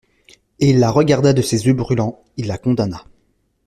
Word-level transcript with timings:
Et 0.59 0.71
il 0.71 0.79
la 0.79 0.89
regarda 0.89 1.31
de 1.31 1.43
ses 1.43 1.67
yeux 1.67 1.75
brûlants, 1.75 2.23
il 2.35 2.47
la 2.47 2.57
condamna. 2.57 3.05